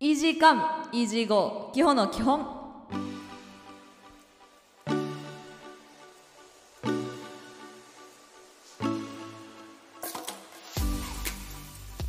[0.00, 2.46] イージーカムイージーゴー基本の基本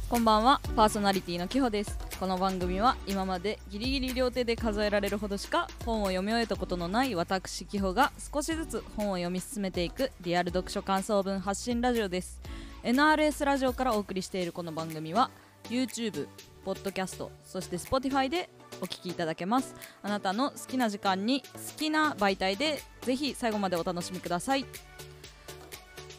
[0.08, 1.98] こんばんはパーソナリティのきほです。
[2.20, 12.40] この番組は今までギリギリ両手で数えられるほどしか本を読み終えたことのない私きほが少しずつ本を読み進めていくリアル読書感想文発信ラジオです。
[12.84, 15.32] NRS ラジオからお送りしているこの番組は
[15.70, 16.28] YouTube、
[16.70, 18.48] ポッドキャストそして Spotify で
[18.80, 19.74] お聞きいただけます。
[20.04, 24.68] あなたの好きな時間に好きな媒体でぜひ最後までお楽しみください。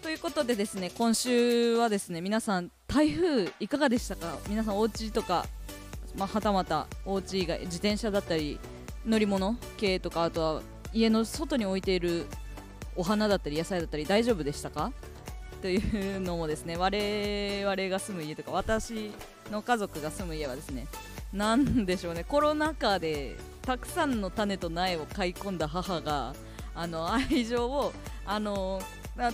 [0.02, 4.38] ということでですね今週はですね皆さん台風いかがでしたか？
[4.48, 5.46] 皆さんお家とか、
[6.16, 8.58] まあ、はたまたお家以外自転車だったり
[9.06, 12.26] 乗り物系とかあとは家の外に置いている
[12.96, 14.92] お花だったり野菜だったり大丈夫でしたか？
[15.62, 19.12] というのもですね我々が住む家とか私
[19.50, 20.86] の家族が住む家はですね
[21.32, 22.24] なんでしょうね。
[22.24, 26.34] コロナ禍でたくさんの種と苗を買い込んだ母が
[26.74, 27.92] あの愛情を
[28.26, 28.82] あの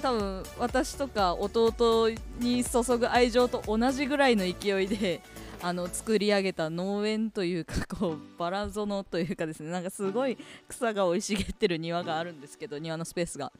[0.02, 5.20] 多分私とか弟に注ぐ愛情と同じぐらいの勢いで
[5.62, 9.70] あの作り上げた農園というかこうバラ園というかですね。
[9.70, 10.36] なんかすごい
[10.68, 13.52] 草が生い茂ってる庭があるんですけど庭のスペースが。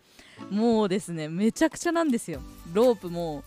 [0.51, 2.41] もうですねめちゃくちゃなんですよ。
[2.75, 3.45] ロープも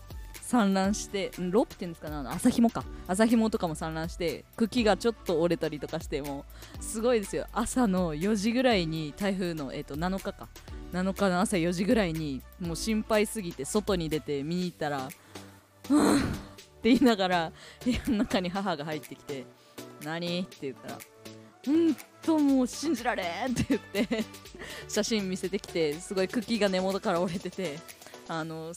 [0.50, 6.44] 散乱してロープっていうんですかね朝ひもか朝ひもとかも散乱して茎がちょっと折れたりとかしても
[6.80, 10.48] すごいですよ朝の4時ぐらいに台風の、えー、と7日か
[10.92, 15.08] 7日の朝4時ぐらいにもう心配すぎて外に出て見に行ったら
[15.88, 16.28] 「うん」って
[16.82, 17.52] 言いながら
[17.84, 19.44] 部屋の中に母が入ってきて
[20.02, 20.98] 「何?」って言ったら
[21.68, 24.24] 「うんともう信じられん!」って言って
[24.88, 27.78] 写真見せてきてすごい茎が根元から折れてて
[28.26, 28.72] あの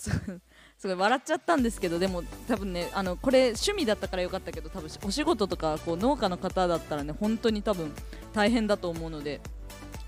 [0.84, 7.94] すごい笑っちゃったんですけどでも多分ねあのこれ趣味だったからよかったけど多分お仕事とかこう農家の方だったらね本当に多分
[8.34, 9.40] 大変だと思うので、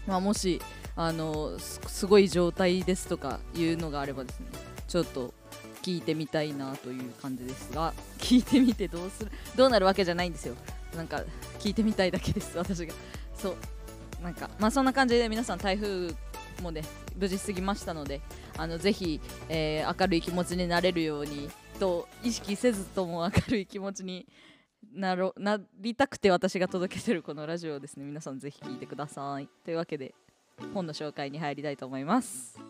[0.05, 0.61] まあ、もし
[0.97, 4.47] あのすごい状態ですとかいうのがあればですね
[4.89, 5.33] ちょっと
[5.81, 10.55] 聞いてみたいなという感じですが聞いてみてどうするどうなるわけじゃないんですよ。
[10.93, 11.23] なんか
[11.59, 12.93] 聞いてみたいだけです私が。
[13.37, 13.55] そう。
[14.21, 16.13] なんかまあそんな感じで皆さん台風
[16.61, 16.81] もね
[17.17, 18.21] 無事過ぎましたので
[18.57, 21.49] あのぜひ、えー、明るい気持ちになれるように
[21.79, 24.25] と意識せずとも明るい気持ちに
[24.93, 29.49] なろなりたくて私が届けてるこのラジオをですね皆さんぜひ聴いてください。
[29.63, 30.13] というわけで
[30.73, 32.64] 本の紹介に入りたいと思います。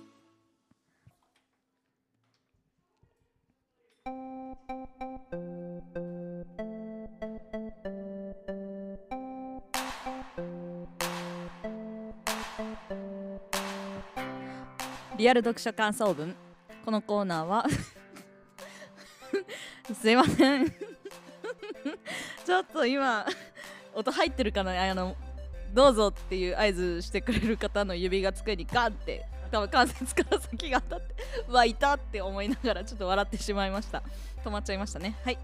[15.17, 16.35] リアル読書感想文。
[16.83, 17.65] このコーナーは
[19.93, 20.67] すいません。
[22.45, 23.25] ちょっと今
[23.93, 24.91] 音入ってるかな？
[24.91, 25.15] あの
[25.73, 31.15] どうぞっていう合図してくれる方の指が机にガンって多分関節から先が当たって
[31.47, 34.03] わいたって思いながらちょっと笑ってしまいました。
[34.43, 35.15] 止まっちゃいましたね。
[35.23, 35.35] はい。
[35.35, 35.41] も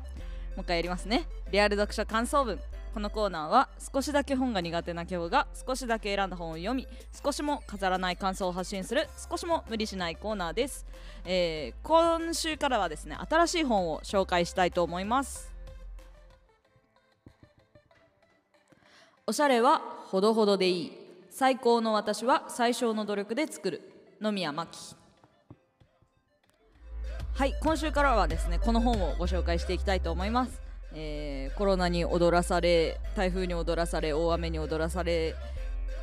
[0.57, 1.27] う一回やりますね。
[1.49, 2.59] リアル読書感想文。
[2.93, 6.87] このコーナーは少しだけ本が苦手な今日が少しだけ選んだ本を読み
[7.23, 10.85] 少しも飾らない感想を発信する少しも無理しないコーナーです、
[11.25, 15.51] えー、今週からはですね新しい本を紹介したいと思います。
[19.27, 20.97] おしゃれはほどほどでいい。
[21.29, 23.81] 最高の私は最小の努力で作る。
[24.19, 24.95] 野宮真紀
[27.33, 30.70] はい今週からはですねこの本をご紹介していきたいと思います。
[30.93, 35.35] えー、コロナに踊らされ台風に踊らされ大雨に踊らされ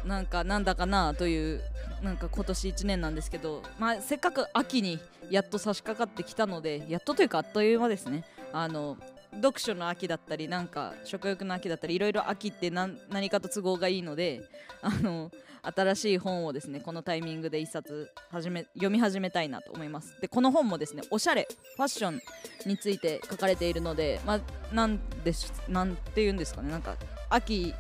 [0.04, 1.60] なんかなんだかなという
[2.03, 4.99] なんか今年1年なんですけど、まあ、せっかく秋に
[5.31, 8.25] やっと差し掛かってきたのでやっとというかあっという間ですね。
[8.53, 8.97] あの
[9.34, 14.43] 読書の秋だったりなんか食欲の秋だったりいろいろ秋って何何かと都合がいいので
[14.83, 15.31] あの
[15.62, 20.21] 新しい本をですねこのタイミングで1冊始め読み始めたいなと思います。
[20.21, 22.21] でこの本もですねおしゃれファッション
[22.67, 26.97] について書かれているのでまあなんですなんて言うんですかねなんか
[27.29, 27.75] 秋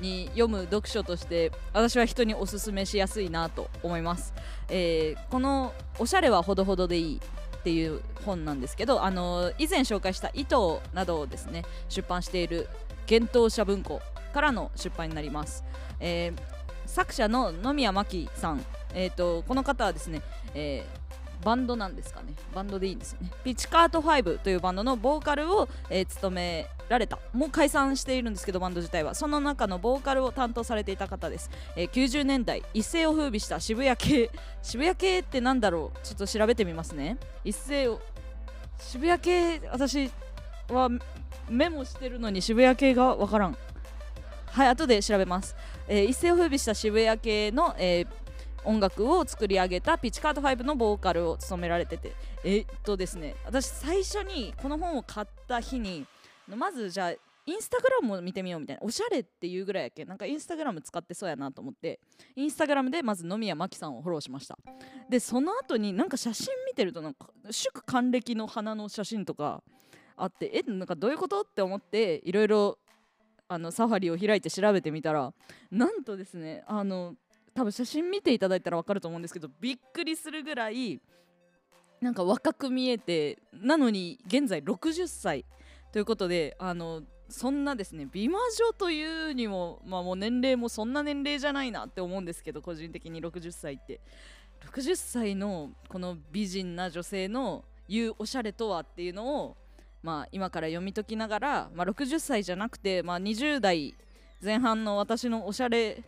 [0.00, 4.32] に読む読書として私は人におすすめしやすいなと思います、
[4.68, 7.20] えー、この「おしゃれはほどほどでいい」
[7.66, 12.68] っていう本なんですけどあの以前紹介した糸などをですね出版している
[13.10, 14.00] 幻冬舎文庫
[14.32, 15.64] からの出版になります、
[15.98, 16.40] えー、
[16.86, 18.64] 作者の野宮真紀さん、
[18.94, 20.22] えーと、この方はですね、
[20.54, 21.05] えー、
[21.42, 22.34] バンドなんですかね。
[22.54, 23.30] バンドでいいんですよね。
[23.44, 27.18] ピチカート5というバンドのボーカルを、えー、務められた。
[27.32, 29.14] もう解散しているんですけどバンド自体は。
[29.14, 34.30] その中のボーカルを担当されていた方です、えー、90年代一世を風靡した渋谷系。
[34.62, 35.98] 渋谷系ってなんだろう？
[36.06, 37.18] ちょっと調べてみますね。
[37.44, 38.00] 一世を
[38.78, 40.10] 渋谷系私
[40.68, 40.90] は
[41.48, 43.56] メモしてるのに渋谷系がわからん。
[44.46, 45.54] はい後で調べます、
[45.86, 48.25] えー一世を風靡した渋谷系の、えー
[48.66, 52.12] 音楽を作り上げたピッチカート5のボーカルを務められてて。
[52.44, 56.06] えっとですね私最初にこの本を買った日に
[56.48, 57.10] まずじゃあ
[57.48, 60.04] インスタグラムを見てみようみたいなおしゃれっていうぐらいやけ？
[60.04, 62.00] なんかインスタグラム使ってそうやなと思って
[62.34, 64.58] インスタグラムでまず野宮真紀さんをフォローしました。
[65.08, 69.62] でその後になんか写真見てるとなんか祝還暦の花の写真とか
[70.16, 71.42] あってえなんかどういうこと？
[71.42, 72.78] って思っていろいろ
[73.48, 75.32] あのサファリを開いて調べてみたら
[75.70, 77.14] なんとですねあの
[77.56, 81.00] 多分写真見ていただいたら分かると思うんですけどびっくりするぐらい
[82.02, 85.46] なんか若く見えてなのに現在60歳
[85.90, 94.00] ということであのそんなですね美魔女というにも,、まあ、もう年齢もそんな年齢じゃないなって思うんですけど個人的に60歳って。
[94.72, 99.56] 60歳のこの美人な女性の言うおしゃれとはっていうのを、
[100.02, 103.94] まあ、今から読み解きながら、まあ、60歳じゃなくて、まあ、20代
[104.42, 106.02] 前半の私のおしゃれ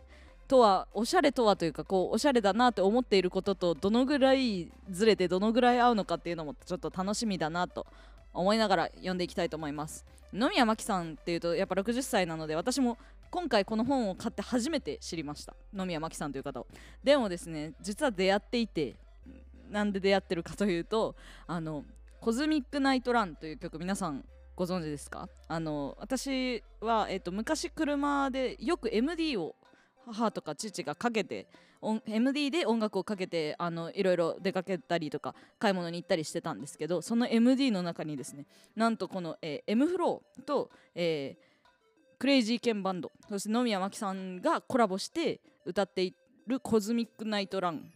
[0.49, 7.85] とはおしゃれとはというかこうおしゃれだなって思っていることとどのぐらいずれてどのぐらい合うのかっていうのもちょっと楽しみだなと
[8.33, 10.05] 思いながら読んでいきたいと思います。
[10.33, 12.97] 野宮真紀さんっていうとやっぱ60歳なので私も
[13.29, 15.53] 今回この本を買って初めて知りました。
[15.71, 16.61] 野宮真紀さんという方。
[16.61, 16.67] を
[17.03, 18.95] でもですね実は出会っていて
[19.69, 21.15] なんで出会ってるかというと
[21.45, 21.85] あの
[22.19, 24.25] コズミックナイトランという曲皆さん
[24.55, 25.29] ご存知ですか？
[25.47, 29.55] あの私は、えっと昔車でよく MD を
[30.13, 31.47] 母とか父がかけて
[32.05, 38.45] MD で音楽をかけてあのいろいろ出かけたりとか買い物に行ったりしてたんですけどその MD の中にですね
[38.75, 41.49] なんとこの、えー、M フローと、えー
[42.19, 46.13] クレイジーケンバンドそして野宮真紀さんがコラボして歌ってい
[46.47, 47.93] る「コズミックナイトラン」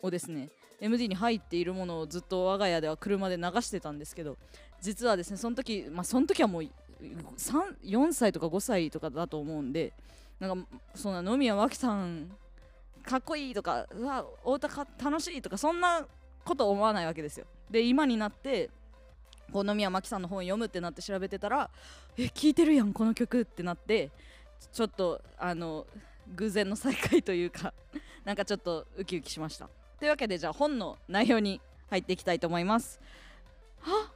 [0.00, 0.48] をですね
[0.80, 4.36] MD に入っているものをずっと我が家では車で流してたんですけど
[4.80, 6.62] 実はですねその時まあその時はもう
[7.02, 9.92] 4歳とか5歳とかだと思うんで
[10.40, 12.30] なんかそんな野宮真紀さん
[13.02, 16.06] かっこいいとかうわお歌か楽しいとかそんな
[16.44, 17.46] こと思わないわけですよ。
[17.70, 18.70] で今になって
[19.52, 21.70] こう野宮真紀さんの本読むってなって調べてたら
[22.16, 24.10] え聞いてるやんこの曲ってなって
[24.72, 25.86] ちょっとあの
[26.36, 27.72] 偶然の再会というか
[28.24, 29.68] なんかちょっとウキウキしました。
[29.98, 33.00] というわけでじゃあ本の内容に入っていきたいと思います。
[33.80, 34.12] は？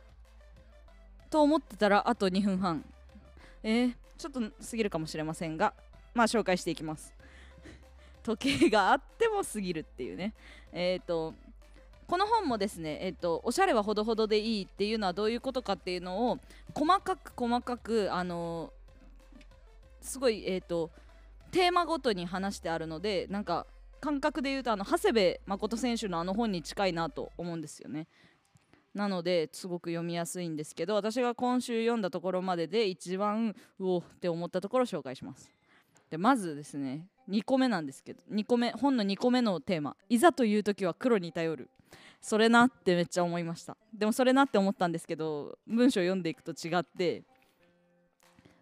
[1.30, 2.84] と思ってたらあと2分半。
[3.62, 5.72] えー、ちょっと過ぎるかもしれませんが。
[6.14, 7.14] まあ紹介していきます
[8.22, 10.34] 時計があっても過ぎるっていうね
[10.72, 11.34] えっ、ー、と
[12.06, 16.38] この本もですね、えーと、おしゃれはほどほどでいいっていうのはどういうことかっていうのを
[16.74, 18.70] 細かく細かくあの
[20.02, 20.90] すごいえっ、ー、と
[21.52, 23.66] テーマごとに話してあるのでなんか
[24.00, 28.08] 感覚で言うとあの長谷部誠選手のあの本に近いなと思うんですよね。
[28.94, 35.50] なのですごく読みやすいんですけど私が今週読んだところまでで一番うおって思ったところを紹介します。
[36.12, 41.70] でまずですね2個目なんですけど2個目本の2個目のテーマ「いざという時は黒に頼る」
[42.20, 47.22] それなってめっちゃ思いましたでもそれなって思ったんですけど文章読んでいくと違って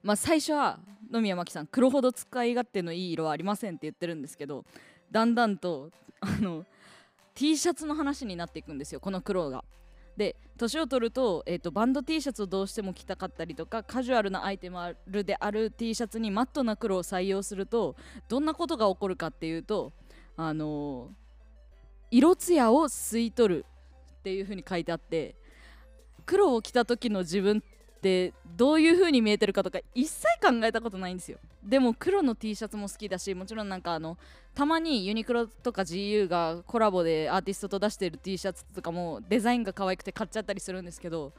[0.04, 0.78] まあ最初は
[1.10, 4.64] 野宮真紀さん黒ほど使い勝手のいい色はありませんって言ってるんですけど
[5.10, 6.64] だんだんとあの
[7.34, 9.64] T シャツの話になっていくんですよこの黒が。
[10.20, 14.94] で年を取ると,、えーと、バンド T シャツをどうしても着たかったりとかカジュアルなアイテム
[15.24, 17.96] である T シャツにマットな黒を採用すると
[18.28, 19.94] どんなことが起こるかっていうと
[20.36, 21.08] あのー、
[22.10, 23.66] 色艶を吸い取る
[24.18, 25.36] っていうふうに書いてあって
[26.26, 27.64] 黒を着た時の自分
[28.00, 31.38] ってどういう風に見えてるかとか一切考えたことないんですよ。
[31.62, 34.16] でも黒の T シャツも好きだしもちろんなんかあの
[34.54, 41.34] たまにユニクロとか GU がコラボでアーティストと出してる T シャツとかもデザインが可愛くて買っちゃったりするんですけど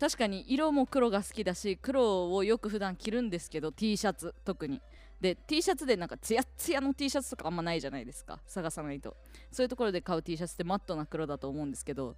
[0.00, 4.80] 確かに色も黒が好きだし黒をよく普段着るんですけど T シャツ特に。
[5.20, 9.14] で T シャツでなんかツヤツヤの T シャツとかあんまないじゃないですか探さないと。
[9.52, 12.16] そういうところで買う T シャツってマットな黒だと思うんですけど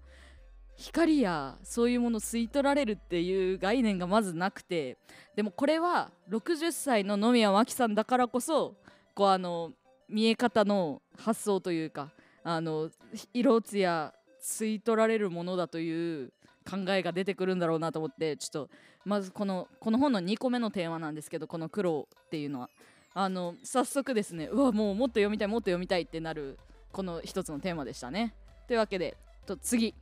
[0.76, 4.96] 光やそういうもの吸い取られるっていう概念がまずなくて
[5.36, 8.74] でもこれは60歳の野宮真紀さんだからこそ
[9.14, 9.72] こうあの
[10.08, 12.10] 見え方の発想というか
[12.42, 12.90] あの
[13.32, 14.12] 色艶
[14.42, 16.32] 吸い取られるものだという
[16.68, 18.70] 考えが出てくるんだろうなと思ってちょっと
[19.04, 22.70] まずこのこの本の2個目のテーマなんですけどこの黒っていうのは。
[23.14, 26.58] あの早速ですねうわもうもっと読みたいもっと読みたいってなる
[26.92, 28.34] この一つのテーマでしたね。
[28.66, 29.94] というわけでと次。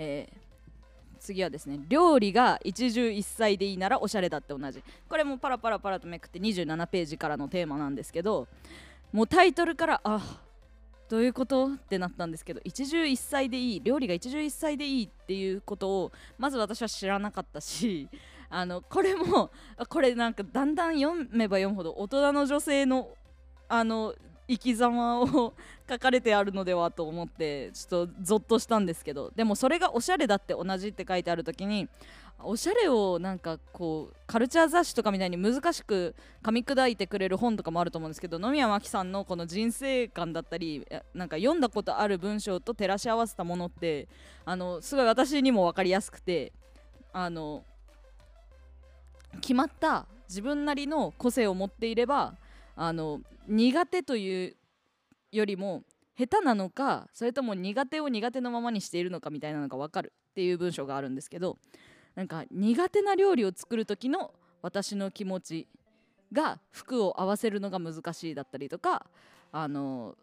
[0.00, 0.36] えー、
[1.18, 4.82] 次はですね料理が一汁一菜でいいならおしゃれだって同じ。
[5.08, 8.46] これもパラパラパラとめくって27ページからのテーマなんですけど
[9.12, 10.40] もうタイトルからあ
[11.08, 11.66] どういうこと？
[11.66, 18.08] ってなったんですけど一汁一菜でいい料理が一汁一菜でいいっていうことをまず私は知らなかったし
[18.50, 19.50] あのこれも
[19.88, 23.08] これなんかだんだん読めば読むほど大人の女性の
[23.68, 24.14] あの
[24.48, 25.52] 生き様を
[25.88, 29.30] 書かれてあるのではと思ってちょっとゾッとしたんですけど。
[29.36, 31.88] でもそれがおしゃれだって同じって書いてある時に
[32.42, 44.06] おしゃれをなんかこうカルチャー雑誌とかみたいに難しく噛み砕いてくれる本とかもあると思うんですけど野宮真紀さんのこの人生観だったりなんか読んだことある文章と照らし合わせたものって
[44.44, 46.52] あのすごい私にも分かりやすくて
[47.12, 47.64] あの
[49.40, 52.34] 決まった自分なりの個性を持っていれば
[52.80, 54.56] あの苦手という
[55.32, 55.82] よりも
[56.16, 61.58] 下手なのかそれとも苦手を苦手のままにしているのかみたいなのが分かるっていう文章があるんですけど
[62.14, 64.32] なんか苦手な料理を作る時の
[64.62, 65.68] 私の気持ち
[66.32, 69.06] が服を合わせるのが難しいだったりとか
[69.50, 70.14] あの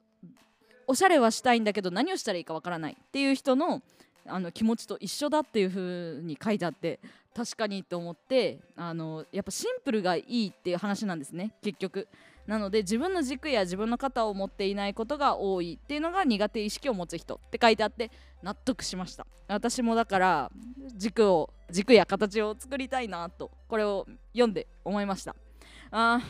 [0.87, 3.81] おしゃれはしたいんだけど何をしたらいいかわからないっていう人の
[4.27, 6.99] あの気持ちと一緒だっていう風に書いてあって
[7.35, 12.07] 確かにと思ってあのやっぱシンプルがいいっていう話なんですね結局。
[12.47, 18.11] なので自分の軸や自分の肩を持っていないことが多いっていうのが苦手意識を持つ人って書いてあって
[18.43, 19.25] 納得しました。
[19.47, 20.51] 私もだから
[20.95, 25.35] 軸を軸や形を作りたいなとこれを読んで思いました。
[25.91, 26.21] あ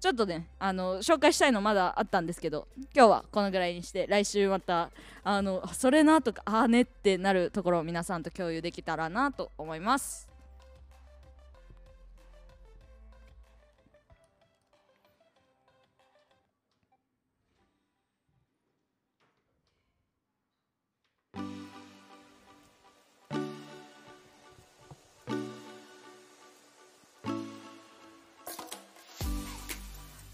[0.00, 4.90] ちょっとねあの紹介したいのまだあったんですけど今日はこのぐらいにして来週また
[5.22, 10.29] あのそれなとかああねってなるところを皆さんと共有できたらなと思います。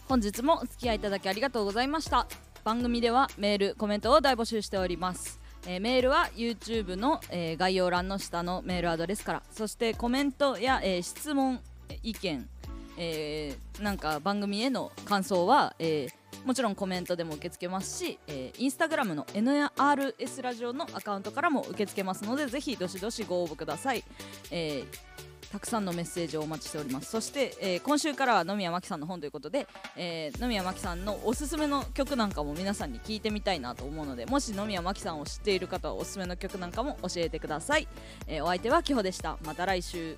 [0.08, 2.28] 本日もお付き合いいただきありがとうございました。
[2.62, 5.40] 番組ではメールコメントを大募集しております。
[5.66, 9.42] えー、メールは YouTube の、えー、概要欄の下のメールアドレスから。
[9.50, 11.60] そしてコメントや、えー、質問
[12.04, 12.48] 意見、
[12.96, 16.08] えなんか番組への感想は、え
[16.44, 24.04] もちろんコメントでも受け付けますし、えー、インスタグラムの NRS ラジオのアカウントからも受け付けますのでぜひどしどしご応募ください、
[24.52, 27.10] えーたくさんのメッセージをお待ちしております。
[27.10, 37.88] そして、えー、今週からは野宮真紀さんの本ということで、えー、野宮真紀さんのおすすめの曲なんかも皆さんに聞いてみたいなと思うのでもし野宮真紀さんを知っている方はおすすめの曲なんかも教えてください、
[38.26, 39.38] えー、お相手はきほでした。
[39.44, 40.16] また来週。